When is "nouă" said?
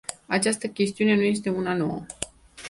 1.73-2.05